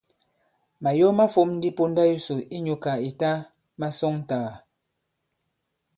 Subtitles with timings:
[0.83, 3.31] Màyo ma fōm ndi ponda yisò inyū kà ìta
[3.79, 4.49] masɔŋtàgà.